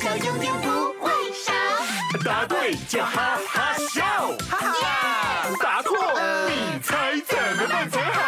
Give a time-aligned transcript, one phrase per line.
[0.00, 1.52] 笑永远不会少。
[2.24, 4.02] 答对就哈哈笑，
[4.48, 5.50] 哈哈哈！
[5.62, 5.94] 答错，
[6.48, 8.20] 你猜怎么办才好？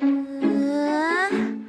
[0.00, 1.66] 嗯，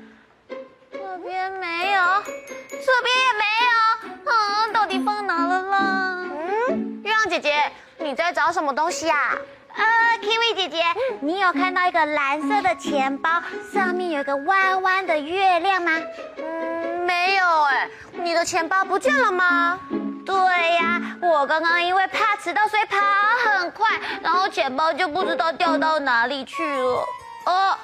[0.92, 2.24] 这边没有，
[2.70, 6.26] 这边也没有，啊，到底放哪了啦？
[6.68, 9.38] 嗯，月亮姐姐，你在找什么东西啊？
[9.76, 9.84] 呃
[10.22, 10.84] ，Kiwi 姐姐，
[11.22, 13.30] 你有看到一个蓝色的钱包，
[13.74, 15.92] 上面有一个弯弯的月亮吗？
[16.38, 19.80] 嗯，没有哎，你的钱包不见了吗？
[20.26, 20.36] 对
[20.76, 22.98] 呀，我刚刚因为怕迟到，所以跑
[23.60, 27.06] 很快，然后钱包就不知道掉到哪里去了。
[27.46, 27.78] 哦，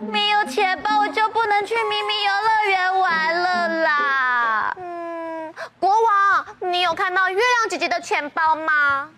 [0.00, 4.74] 没有钱包，我就不能去咪咪游乐园玩了啦。
[4.78, 9.08] 嗯，国王，你有看到月亮姐姐的钱包吗？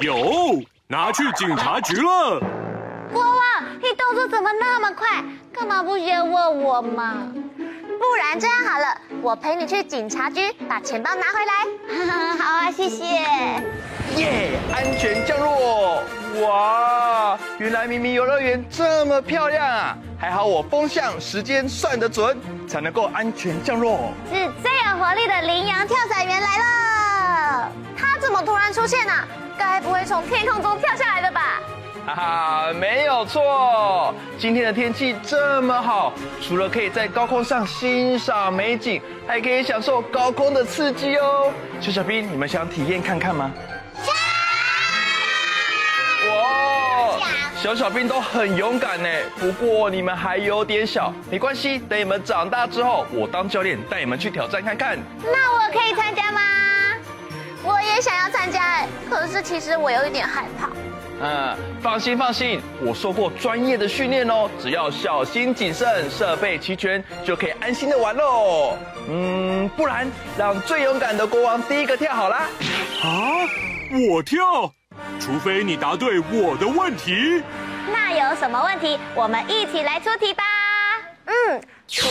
[0.00, 2.40] 有，拿去警察局了。
[3.12, 3.40] 国王，
[3.80, 5.22] 你动作怎么那么快？
[5.54, 7.28] 干嘛不先问我嘛？
[7.56, 12.34] 不然这样好了，我陪你去警察局把钱包拿回来。
[12.42, 13.04] 好啊，谢谢。
[14.16, 16.02] 耶，yeah, 安全降落！
[16.44, 19.96] 哇，原来明明游乐园这么漂亮啊！
[20.18, 22.36] 还好我风向、时间算得准，
[22.68, 24.12] 才能够安全降落。
[24.28, 27.72] 是最有活力的羚羊跳伞员来了。
[27.96, 29.24] 他怎么突然出现啊？
[29.60, 31.60] 该不会从天空中跳下来的吧？
[32.06, 34.14] 哈哈，没有错。
[34.38, 41.52] 今天的天气这么好，除了可以在高空上欣赏美景，还可以享受高空的刺激哦。
[41.78, 43.50] 小小兵，你们想体验看看吗？
[46.26, 47.18] 哇，
[47.62, 49.08] 小小兵都很勇敢呢。
[49.38, 51.78] 不过你们还有点小，没关系。
[51.80, 54.98] 等你们长大之后，我当教练带你们去挑战看看。
[55.22, 56.40] 那我可以参加吗？
[57.62, 60.70] 我也想要参加哎，可是其实我有一点害怕。
[61.22, 68.78] 嗯，放心放心，我受过专业的训练哦，只要小心谨慎，设备齐全，就可以安心的玩喽。
[69.08, 72.48] 嗯，不然让最勇敢的国王第一个跳好啦。
[73.02, 73.08] 啊，
[74.10, 74.72] 我跳？
[75.20, 77.42] 除非你答对我的问题。
[77.92, 78.98] 那有什么问题？
[79.14, 80.42] 我们一起来出题吧。
[81.26, 82.08] 嗯，图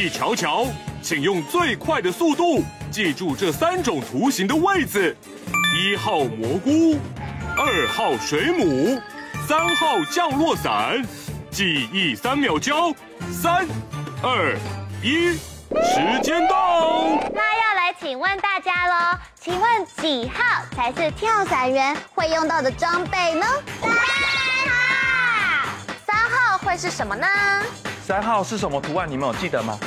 [0.00, 0.66] 细瞧瞧，
[1.02, 5.14] 请用最快的速度记住这三种图形的位置：
[5.76, 6.98] 一号蘑菇，
[7.54, 8.98] 二号水母，
[9.46, 11.06] 三号降落伞。
[11.50, 12.90] 记忆三秒交，
[13.30, 13.66] 三、
[14.22, 14.56] 二、
[15.02, 17.20] 一，时间到。
[17.34, 23.46] 那要来请问大家喽，请问几号才是跳伞员会用到的装备呢？
[23.82, 23.92] 三
[24.66, 25.68] 号。
[26.06, 27.26] 三号会是什么呢？
[28.06, 29.06] 三号是什么图案？
[29.06, 29.78] 你们有记得吗？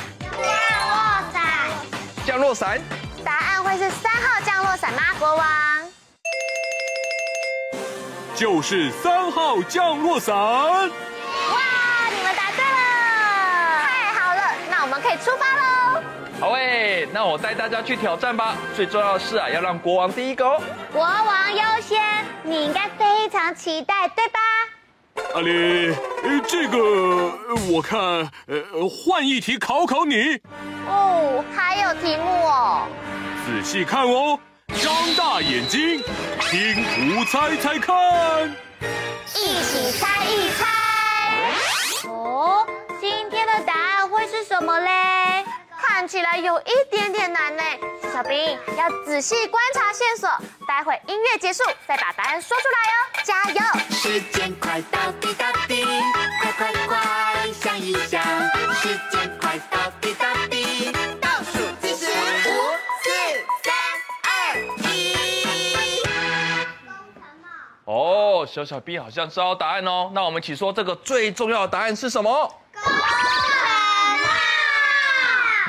[2.24, 2.80] 降落伞。
[3.24, 5.02] 答案会是三号降落伞吗？
[5.18, 5.46] 国王。
[8.34, 10.34] 就是三号降落伞。
[10.34, 10.88] 哇，
[12.10, 13.82] 你们答对了！
[13.82, 16.02] 太好了，那我们可以出发喽。
[16.40, 18.56] 好诶，那我带大家去挑战吧。
[18.74, 20.60] 最重要的是啊，要让国王第一个哦。
[20.92, 22.02] 国王优先，
[22.42, 24.40] 你应该非常期待，对吧？
[25.34, 26.78] 阿里，呃，这个
[27.70, 28.00] 我看，
[28.46, 30.40] 呃，换一题考考你。
[30.86, 32.86] 哦，还有题目哦。
[33.46, 34.38] 仔细看哦，
[34.82, 36.02] 张大眼睛，
[36.50, 38.54] 听图猜猜看。
[39.34, 40.64] 一起猜一猜。
[42.08, 42.66] 哦，
[43.00, 45.44] 今天的答案会是什么嘞？
[45.80, 47.62] 看起来有一点点难呢。
[48.12, 50.30] 小兵要仔细观察线索，
[50.66, 53.60] 待会音乐结束再把答案说出来哦，加油！
[53.90, 55.73] 时间快到滴答滴，
[68.54, 72.54] 小小 B 好像知道答案哦，那我们一起说这个最重要的答案是什么？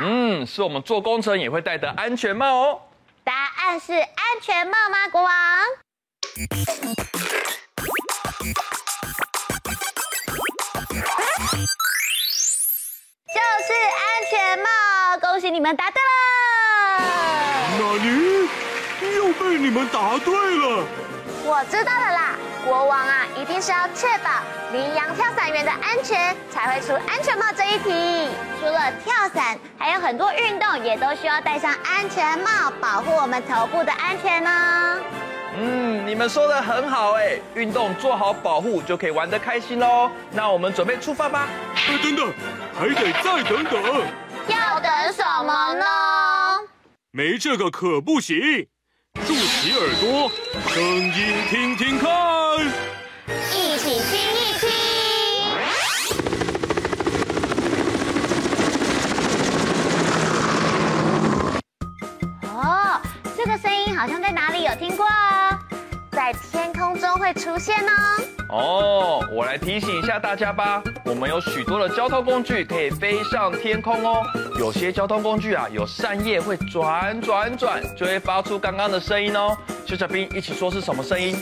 [0.04, 2.80] 嗯，是我们做工程也会戴的安全帽哦。
[3.24, 4.08] 答案是安
[4.40, 5.34] 全帽吗，国王？
[13.34, 14.70] 就是安全帽，
[15.22, 16.12] 恭喜你们答对了。
[17.80, 18.48] 哪里？
[19.16, 20.86] 又被你们答对了。
[21.48, 22.15] 我知道了啦，
[22.66, 24.30] 国王啊，一定是要确保
[24.72, 28.28] 羚羊跳伞员的安全，才会出安全帽这一题。
[28.60, 35.00] 除了跳伞，还有很多运动也都需要戴上安全帽，保护我们头部的安全呢。
[35.58, 40.10] 嗯，你们说的很好哎，运动做好保护就可以玩得开心喽。
[40.32, 41.48] 那我们准备出发吧。
[41.76, 42.34] 哎，等等，
[42.78, 43.82] 还得再等等。
[44.48, 45.86] 要等什么呢？
[47.12, 48.68] 没这个可不行。
[49.24, 50.30] 竖起耳朵，
[50.74, 52.35] 声音听听看。
[52.62, 54.69] 一起听一听。
[62.54, 63.02] 哦，
[63.36, 65.60] 这个声音好像在哪里有听过哦。
[66.12, 67.92] 在天空中会出现哦。
[68.50, 70.81] 哦，我来提醒一下大家吧。
[71.04, 74.24] 我们有许多的交通工具可以飞上天空哦。
[74.57, 79.57] 有些交通工具啊，有扇叶会转转转，就会发出刚刚的声音哦。
[79.86, 81.36] 小小兵一起说是什么声音？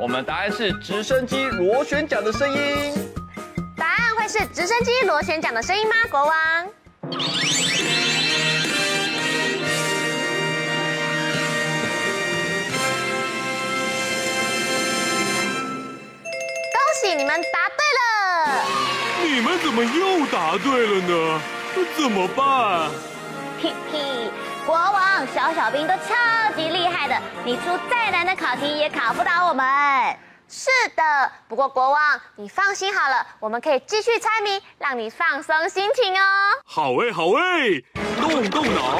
[0.00, 2.94] 我们答案是直升机螺旋桨的声音。
[3.76, 5.94] 答案会是直升机螺旋桨的声音吗？
[6.10, 6.32] 国王。
[7.02, 7.20] 恭
[17.02, 18.64] 喜你们答对了！
[19.22, 21.40] 你们怎么又答对了呢？
[21.98, 22.90] 怎么办？
[23.60, 24.30] 嘿嘿，
[24.70, 29.66] 国王、小小兵都超级厉害的，你出再难的考题也考不倒我们。
[30.48, 36.24] 是的，不过国王你放心好了，我们可以继续猜谜，让你放松心情哦。
[36.64, 37.82] 好哎，好哎，
[38.20, 38.98] 动动脑，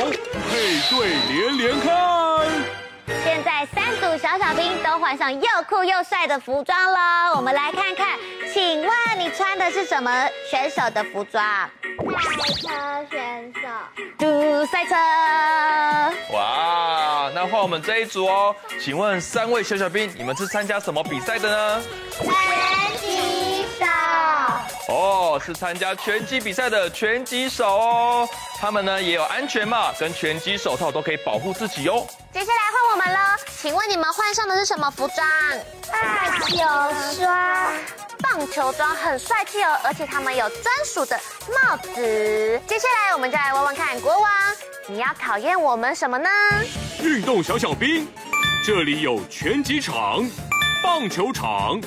[0.50, 2.79] 配对连连看。
[3.24, 8.18] 现在三组小小兵都换上又酷又帅的服装了，我们来看看，
[8.52, 11.42] 请问你穿的是什么选手的服装？
[11.42, 12.14] 赛
[12.62, 12.68] 车
[13.10, 13.60] 选手。
[14.18, 14.94] 嘟赛车。
[16.34, 21.82] 哇，那换我们这一组哦，请问三位小小兵，你们是参加什么比赛的呢？
[22.18, 22.26] 拳
[23.00, 23.86] 击手。
[24.88, 28.28] 哦，是参加拳击比赛的拳击手哦，
[28.58, 32.06] 他们呢也有安全帽跟拳击手套，都可以保护自己哦。
[32.32, 32.69] 接下来
[33.00, 33.18] 们了，
[33.56, 35.26] 请问你们换上的是什么服装？
[35.90, 36.56] 棒球
[37.16, 37.72] 装。
[38.22, 41.18] 棒球装很帅气哦，而且他们有专属的
[41.48, 41.90] 帽子。
[42.66, 44.30] 接下来我们就来问问看，国王，
[44.86, 46.28] 你要考验我们什么呢？
[47.02, 48.06] 运动小小兵，
[48.64, 50.22] 这里有拳击场、
[50.82, 51.80] 棒球场、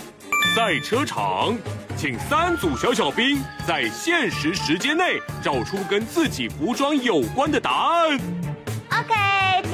[0.55, 1.55] 赛车场，
[1.95, 8.19] 请三组小小兵在限时时间内找出跟自己服装有关的答案。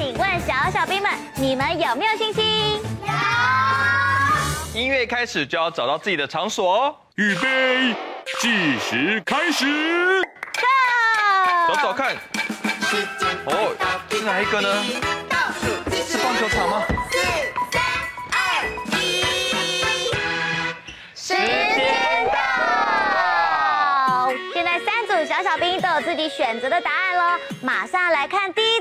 [0.00, 2.80] 请问小小兵们，你们有没有信心？
[3.02, 3.12] 有。
[4.72, 6.96] 音乐开始就要找到自己的场所哦。
[7.16, 7.94] 预备，
[8.40, 9.66] 计时开始。
[10.54, 10.64] Go！
[11.68, 12.16] 找找看。
[13.44, 13.76] 哦，
[14.08, 14.82] 是哪一个呢？
[16.08, 16.82] 是棒球场吗？
[17.10, 17.18] 四、
[17.70, 17.82] 三、
[18.32, 18.64] 二、
[18.96, 19.22] 一。
[21.14, 22.38] 时间到。
[24.54, 28.79] 现在三组小小兵都有自己选择的答案喽，马上来看第一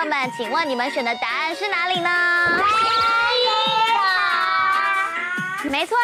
[0.00, 2.08] 手们，请问你们选的答案是哪里呢？
[5.64, 5.94] 没错，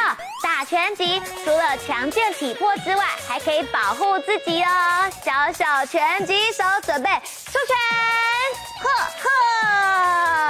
[0.43, 5.10] 打拳击除了强健体魄之外，还可以保护自己哦。
[5.25, 7.09] 小小拳击手准备
[7.47, 7.75] 出拳，
[8.82, 8.90] 呵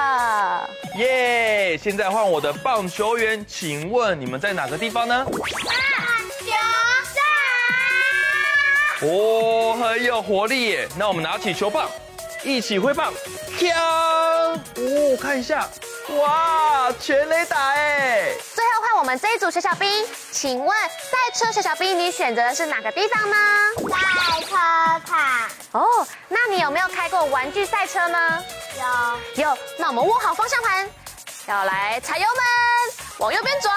[0.00, 0.68] 呵。
[0.96, 1.78] 耶！
[1.78, 5.24] 现在换我的棒球员，请问你们在哪个地方呢？
[5.24, 5.38] 棒
[6.40, 6.46] 球
[9.00, 9.08] 场。
[9.08, 10.88] 哦，很有活力耶！
[10.98, 11.88] 那我们拿起球棒。
[12.46, 13.12] 一起挥棒，
[13.58, 13.76] 跳！
[13.76, 15.68] 哦，看一下，
[16.10, 18.30] 哇，全雷打哎！
[18.54, 23.36] 最后换我们这一组小小兵，请问赛车小小兵，你选择的是哪个地方呢？
[23.90, 24.54] 赛车
[25.04, 25.50] 场。
[25.72, 28.44] 哦，那你有没有开过玩具赛车呢？
[29.34, 29.42] 有。
[29.42, 30.88] 有，那我们握好方向盘，
[31.48, 33.74] 要来踩油门，往右边转，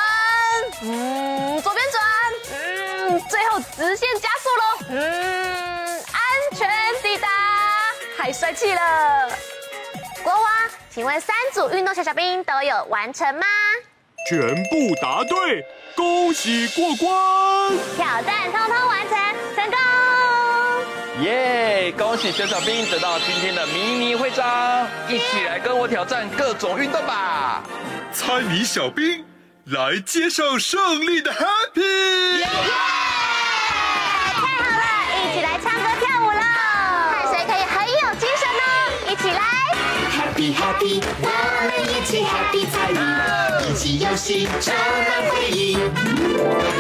[0.84, 2.04] 嗯，左边转，
[2.54, 5.49] 嗯，最后直线加速喽，嗯。
[8.22, 9.30] 太帅气了！
[10.22, 10.44] 国王，
[10.90, 13.46] 请问三组运动小小兵都有完成吗？
[14.28, 17.78] 全部答对，恭喜过关！
[17.96, 19.18] 挑战通通完成，
[19.56, 21.24] 成功！
[21.24, 21.94] 耶！
[21.98, 27.64] 恭喜小小兵得到今天的迷你徽章，一起来跟我挑战各种运动吧！
[28.12, 29.26] 猜谜小兵
[29.68, 31.32] 来接受胜利的
[40.40, 41.28] Happy！Happy，我
[41.68, 43.00] 们一起 Happy 猜谜，
[43.70, 45.78] 一起游戏充满回忆。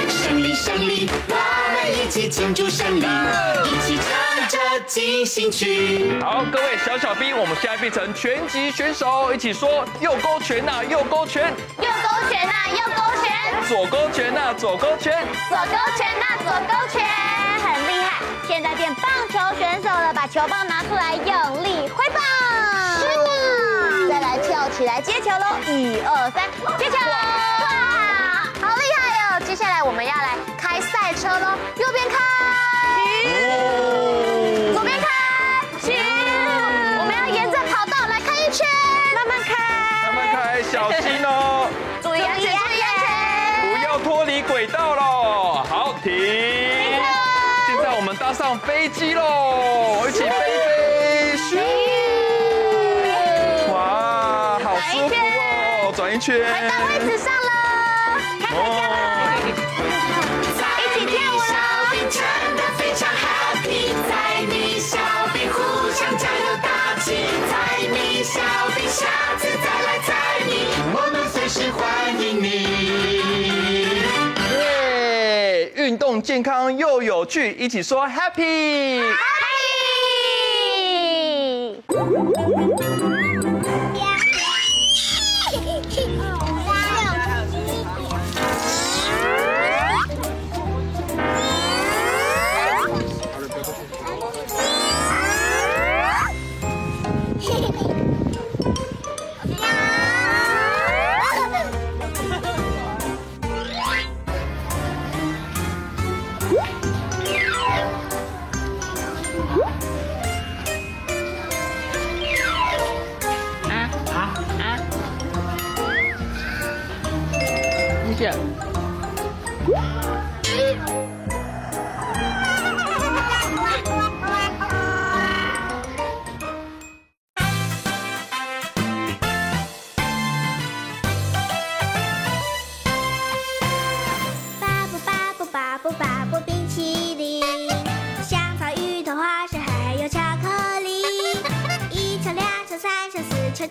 [0.07, 1.35] 胜利胜利，我
[1.73, 6.17] 们一起庆祝胜利，一起唱着进行曲。
[6.21, 17.05] 好，各位小小兵，我们现在变成拳击选手，一起说右勾拳呐，右勾拳，右勾拳呐，右勾拳，左勾拳呐，左勾拳，左勾拳呐，左勾拳，
[17.59, 18.23] 很厉害。
[18.47, 22.28] 现在变棒球选手了，把球棒拿出来，用力挥棒。
[24.85, 25.45] 来接球喽！
[25.67, 26.43] 一二三，
[26.77, 26.95] 接球！
[26.97, 27.67] 哇，
[28.61, 28.99] 好厉害
[29.37, 29.41] 哦！
[29.45, 32.15] 接下来我们要来开赛车喽，右边开，
[33.27, 35.05] 哦左边开，
[35.81, 35.95] 停。
[36.97, 38.65] 我们要沿着跑道来开一圈，
[39.15, 39.53] 慢慢开，
[40.03, 41.69] 慢慢开，小心哦，
[42.01, 43.05] 注意安全，注意安全！
[43.73, 45.63] 不要脱离轨道喽。
[45.69, 46.13] 好，停。
[47.67, 49.68] 现在我们搭上飞机喽，
[55.99, 56.39] 转一圈。
[56.39, 57.51] 回到位置上了，
[58.39, 59.67] 开回家
[60.55, 61.43] 了，一起跳舞喽！
[61.91, 62.23] 冰真
[62.55, 64.09] 的非常 happy，在
[64.47, 64.95] 你小
[65.33, 65.59] 兵互
[65.91, 67.51] 相加油打气，在
[67.91, 68.39] 你小
[68.77, 69.03] 兵下
[69.39, 69.99] 次再来
[70.93, 71.77] 我们随时欢
[72.17, 72.47] 迎你。
[74.57, 75.73] 耶！
[75.75, 79.03] 运动健康又有趣，一起说 happy。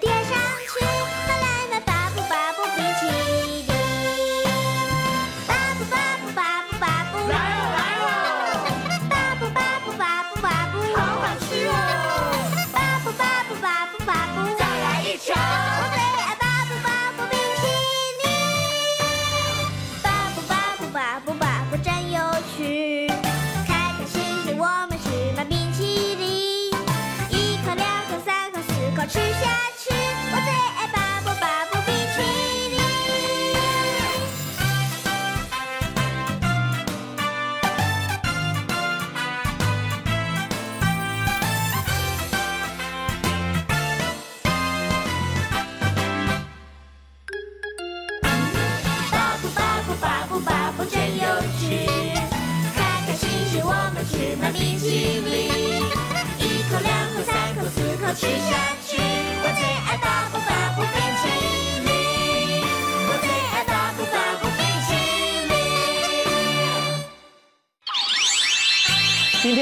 [0.00, 0.38] 球、四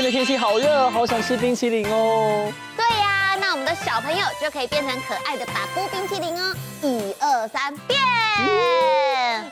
[0.06, 2.52] 的天气好热，好想吃冰淇淋哦。
[2.76, 6.54] 对呀、那我们的小朋友就可以变成可爱的巴布冰淇淋哦！
[6.80, 7.98] 一二三，变！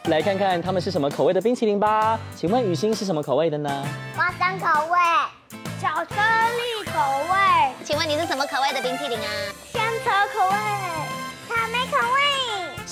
[0.05, 2.17] 来看看他们是什么口味的冰淇淋吧。
[2.37, 3.85] 请问雨欣是什么口味的呢？
[4.17, 4.97] 花生口味，
[5.83, 7.01] 巧克力口
[7.33, 9.27] 味，请问你是什么口味的冰淇淋啊？
[9.73, 10.57] 香草口味，
[11.49, 12.24] 草莓口味。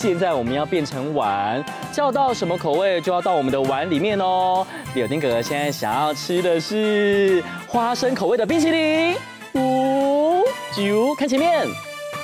[0.02, 4.66] 现在我们要变成碗，叫到什么口味就要到我们的碗里面哦。
[4.94, 9.16] 柳丁哥哥现在想要吃的是花生口味的冰淇淋。
[9.54, 10.42] 五
[10.72, 11.68] 九，看前面，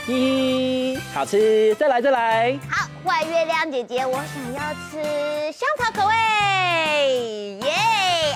[0.08, 2.58] 一，好吃，再来再来。
[2.68, 5.00] 好，坏月亮姐姐，我想要吃
[5.52, 7.70] 香草口味，耶！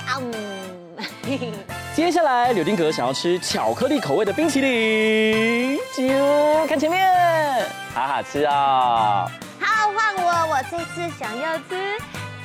[0.07, 1.53] 啊嗯，
[1.95, 5.77] 接下来柳丁格想要吃巧克力口味的冰淇淋。
[5.95, 9.29] 就，看前面，好好吃哦。
[9.59, 11.95] 好，换我，我这次想要吃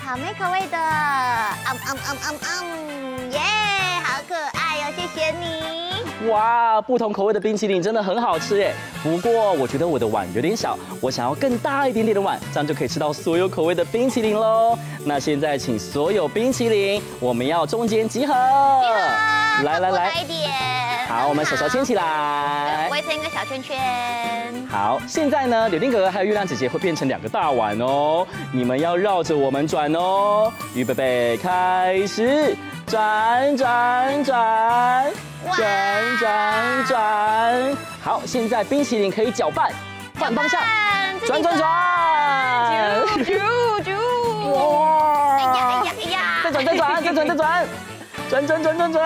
[0.04, 3.40] 草莓口味的，嗯嗯嗯嗯嗯，耶！
[4.04, 4.34] 好可
[4.96, 6.28] 谢谢你。
[6.28, 8.74] 哇，不同口味的冰淇淋真的很好吃耶！
[9.04, 14.76] 不过我觉得我的碗有点小，我想要更大一点点的碗，这样就可以吃到所有口味的冰淇淋喽。
[15.04, 18.34] 那现在请所有冰淇淋，我们要中间集合。
[18.34, 20.50] 来来来来，一点。
[21.06, 22.88] 好，我们手手牵起来。
[22.90, 23.78] 围成一个小圈圈。
[24.68, 30.52] 好，现在呢，柳丁哥哥还有月亮姐姐会变成两个大碗哦，你们要绕着我们转哦。
[30.74, 32.56] 预备备，开始，
[32.88, 35.12] 转转转。
[35.56, 35.62] 转
[36.18, 39.70] 转转，好，现在冰淇淋可以搅拌，
[40.18, 40.60] 换方向，
[41.26, 41.66] 转转转，
[43.24, 43.38] 啾
[43.82, 43.96] 啾，
[44.50, 45.36] 哇！
[45.36, 46.18] 哎呀哎呀哎呀！
[46.44, 47.66] 再转再转再转再转，
[48.28, 49.02] 转转转转转，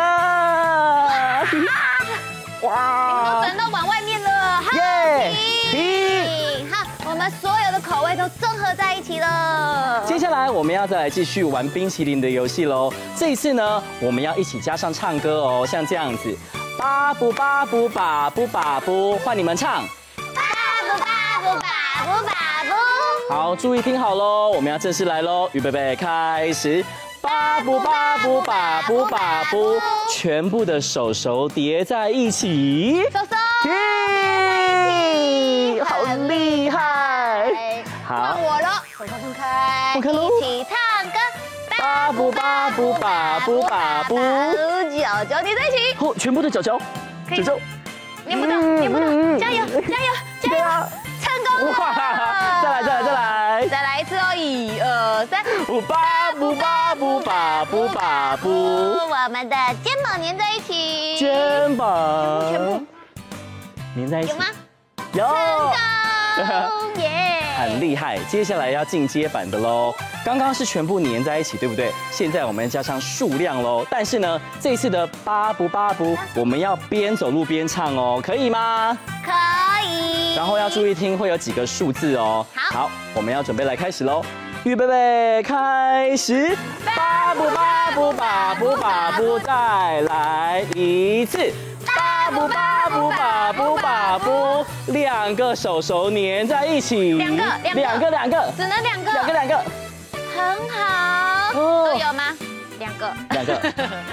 [2.62, 3.35] 哇！
[3.35, 4.29] 都转到碗外面了，
[4.62, 5.33] 好，耶！
[7.93, 10.03] 口味都综合在一起了。
[10.07, 12.91] 接下来我们要再来继续玩冰淇淋的游戏喽。
[13.15, 16.35] 这一次呢，我们要一起加上唱歌哦，像这样子，
[16.79, 19.85] 巴布巴布巴布巴布，换你们唱。
[20.17, 20.41] 巴
[20.81, 22.33] 布巴布巴布巴
[22.65, 23.35] 布。
[23.35, 26.83] 好，注意听好喽，我们要正式来喽，预备备，开始。
[27.21, 29.75] 巴布巴布巴布巴布，
[30.11, 33.03] 全部的手手叠在一起。
[33.13, 33.52] 手手。
[39.03, 40.77] 我了，手手分开，喽，一起唱
[41.11, 41.19] 歌。
[41.77, 44.17] 巴布巴布巴布巴布，
[44.97, 45.97] 脚脚叠在一起。
[45.99, 46.79] 哦，全部的脚脚，
[47.29, 47.59] 脚脚，
[48.25, 49.05] 念不到，念不到，
[49.39, 50.65] 加油，加油，加油！
[51.21, 51.75] 成功了！
[52.63, 54.35] 再来，再来，再来，再来一次哦！
[54.37, 55.43] 一二三，
[55.89, 62.81] 巴布巴布巴布巴布，我们的肩膀粘在一起，肩膀全部
[63.97, 64.45] 粘在一起，有吗？
[65.13, 65.27] 有，
[67.01, 68.19] 耶，很厉害。
[68.29, 69.95] 接下来要进阶版的喽。
[70.25, 71.93] 刚刚是全部粘在一起，对不对？
[72.11, 73.85] 现在我们加上数量喽。
[73.91, 78.97] 但是呢，这次的巴不巴不，我们要边走路边唱哦，可以吗？
[79.25, 79.31] 可
[79.87, 80.35] 以。
[80.35, 82.47] 然后要注意听，会有几个数字哦。
[82.55, 84.25] 好，好，我们要准备来开始喽。
[84.65, 86.57] 预备备，开始。
[86.85, 91.53] 巴不巴不巴不巴不，再来一次。
[92.33, 97.12] 巴布巴布巴布巴布，两个手手粘在一起。
[97.15, 99.12] 两个，两个，两个，只能两个。
[99.12, 99.57] 两个，两个。
[100.35, 101.53] 很好。
[101.53, 102.23] 都有吗？
[102.79, 103.12] 两个。
[103.31, 103.61] 两个。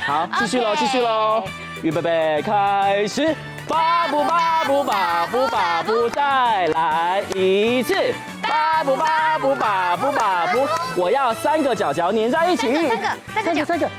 [0.05, 1.43] 好，继续喽，继续喽。
[1.81, 3.33] 预备备，开始。
[3.67, 7.95] 巴布巴布巴布巴布，再来一次。
[8.41, 12.73] 巴布巴布巴布巴布，我要三个脚脚粘在一起。
[12.73, 13.89] 三个，三个，三个。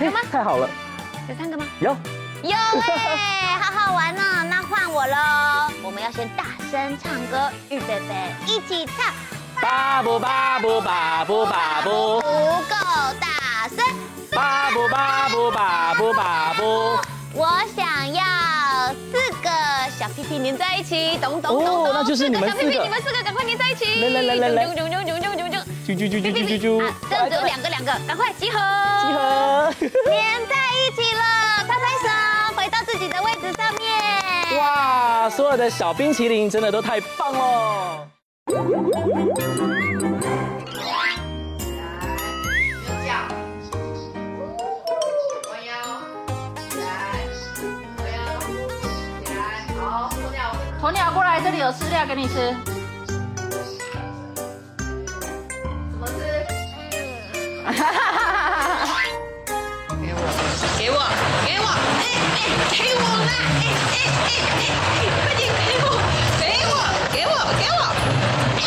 [0.00, 0.20] 有吗？
[0.32, 0.68] 太好了。
[1.28, 1.64] 有三个吗？
[1.78, 1.96] 有。
[2.48, 4.22] 有哎，好好玩呢。
[4.48, 5.16] 那换我喽。
[5.82, 9.12] 我们要先大声唱歌，预备备，一起唱。
[9.60, 12.74] 巴布巴布巴布巴布，不够
[13.20, 13.84] 大声。
[14.32, 16.62] 巴布巴布巴布巴布，
[17.34, 18.22] 我想要
[19.12, 19.50] 四个
[19.98, 21.84] 小屁屁粘在一起，咚咚咚咚。
[21.84, 22.62] 哦，那就是你们四个。
[22.62, 24.00] 小屁屁，你们四个赶快粘在一起。
[24.04, 24.66] 来来来来来。
[24.66, 25.58] 啾啾啾啾啾啾啾。
[25.86, 26.86] 啾啾啾啾。
[26.86, 28.58] 啊，这样只有两个两个，赶快集合。
[29.02, 29.74] 集合。
[29.80, 31.17] 粘在一起了，
[34.68, 38.06] 哇，所有的小冰淇淋真的都太棒了。
[50.80, 52.54] 鸵鸟过来，这里有饲料给你吃。
[55.90, 56.46] 怎么吃？
[57.64, 58.07] 哈哈
[62.78, 63.32] 给我啦！
[63.58, 64.30] 哎哎哎
[64.94, 65.86] 哎，快点给我，
[66.38, 66.72] 给我，
[67.12, 67.82] 给我，给我，
[68.62, 68.64] 哎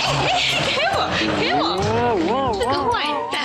[0.00, 0.32] 哎哎，
[0.66, 0.98] 给我，
[1.38, 1.62] 给我，
[2.58, 2.94] 这个坏
[3.30, 3.36] 蛋！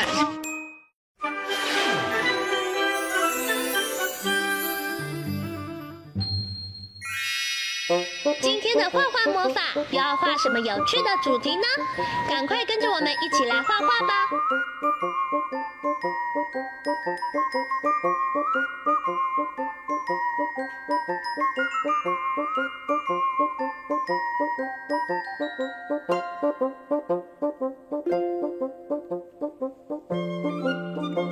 [8.41, 9.59] 今天的画画魔法
[9.91, 11.63] 要画什么有趣的主题呢？
[12.27, 14.13] 赶快跟着我们一起来画画吧！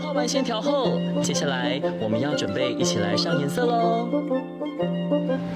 [0.04, 4.08] 画完线条后，接下来我们要准备一起来上颜色喽。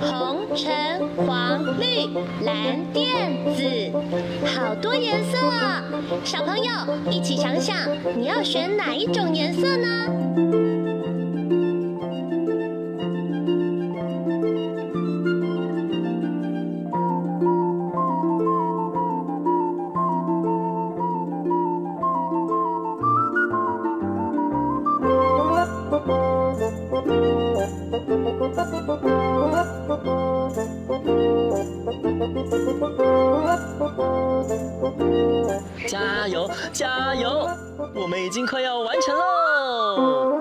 [0.02, 2.08] 红、橙、黄、绿、
[2.44, 3.64] 蓝、靛、子，
[4.56, 5.84] 好多颜色啊！
[6.24, 6.66] 小朋友
[7.10, 7.76] 一起想想，
[8.16, 10.77] 你要选哪一种颜色呢？
[35.88, 37.48] 加油，加油！
[37.96, 40.36] 我们已经快要完成喽！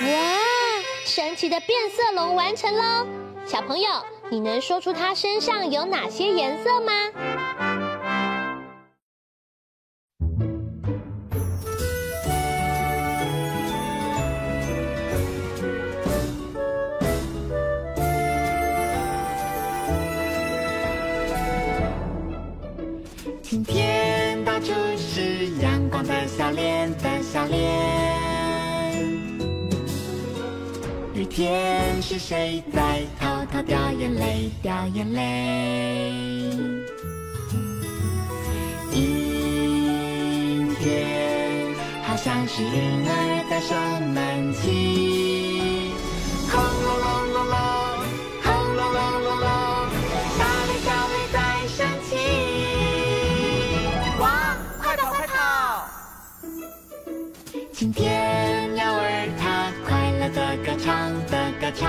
[0.00, 0.06] 哇，
[1.04, 3.06] 神奇的变色龙完成喽！
[3.44, 3.88] 小朋友，
[4.30, 6.92] 你能说出它身上有哪些颜色吗？
[24.44, 27.60] 到处是阳光的笑脸的笑脸，
[31.14, 36.10] 雨天是谁在偷偷掉眼泪，掉眼泪。
[38.92, 43.78] 阴天，好像是婴儿在生
[44.12, 45.31] 闷气。
[57.92, 61.82] 天鸟儿它快乐的歌唱的歌唱，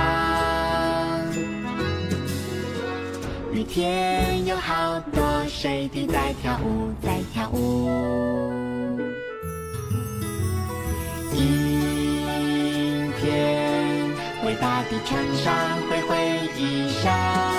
[3.54, 7.90] 雨天有好多水滴在跳舞在跳舞，
[11.34, 14.12] 阴天
[14.46, 15.54] 为大地穿上
[15.90, 16.18] 灰灰
[16.58, 17.53] 衣裳。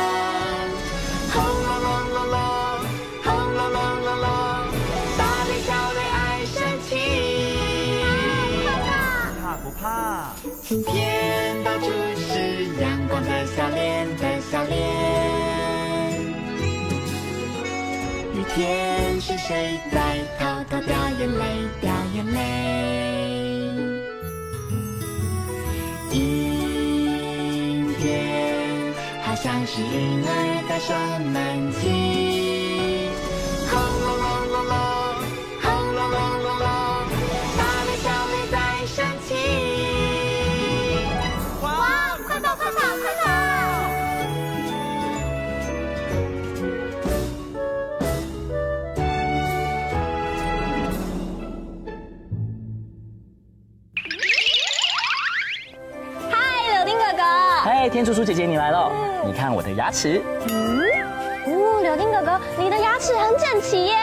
[18.55, 21.45] 天是谁在偷偷掉眼泪
[21.81, 22.39] 掉眼泪？
[26.13, 28.03] 阴天
[29.25, 30.29] 好像是婴儿
[30.69, 30.97] 在生
[31.33, 31.81] 闷气，
[58.25, 58.91] 姐姐，你来了！
[59.25, 60.23] 你看我的牙齿。
[60.49, 60.81] 嗯，
[61.47, 63.97] 哦，柳丁哥哥，你的牙齿很整齐耶，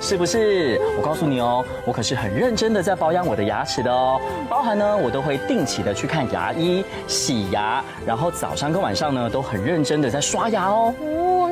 [0.00, 0.80] 是不是？
[0.98, 10.94] 我告诉你哦，我可是很认真的在保养我的牙齿的哦，包含呢，我都会定期的去看牙医、洗牙，然后早上跟晚上呢都很认真的在刷牙哦。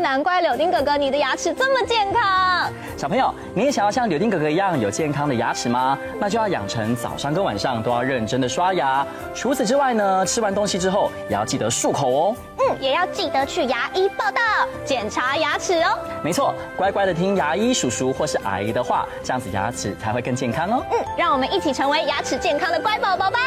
[0.01, 2.73] 难怪柳丁哥哥，你的牙齿这么健康。
[2.97, 5.99] 小朋友，你也想要像柳丁哥哥一样有健康的牙齿吗？
[6.19, 9.07] 那就要养成早上跟晚上都要认真的刷牙。
[9.35, 12.37] 除此之外呢，吃完东西之后也要记得漱口哦。
[12.59, 14.41] 嗯，也要记得去牙医报到
[14.85, 15.99] 检查牙齿哦。
[16.25, 20.85] 没错，乖乖的听牙医叔叔或是阿姨的话，这样子牙齿才会更健康哦。
[20.91, 23.39] 嗯，让我们一起成为牙齿健康的乖宝宝吧。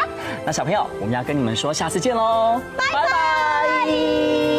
[0.45, 3.01] 那小朋友，我们要跟你们说，下次见喽，拜拜。
[3.01, 4.50] 拜拜。